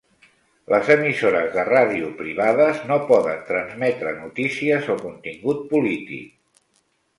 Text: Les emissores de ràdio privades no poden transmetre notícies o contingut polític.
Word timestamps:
Les 0.73 0.87
emissores 0.93 1.49
de 1.57 1.65
ràdio 1.67 2.07
privades 2.21 2.81
no 2.93 2.97
poden 3.13 3.45
transmetre 3.51 4.15
notícies 4.25 4.91
o 4.97 4.99
contingut 5.05 5.65
polític. 5.77 6.29